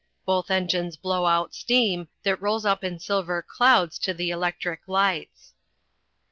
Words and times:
Both 0.25 0.49
engines 0.49 0.97
blow 0.97 1.27
out 1.27 1.53
steam, 1.53 2.07
that 2.23 2.41
rolls 2.41 2.65
up 2.65 2.83
in 2.83 2.97
silver 2.97 3.43
clouds 3.47 3.99
to 3.99 4.15
the 4.15 4.31
electric 4.31 4.87
lights. 4.87 5.53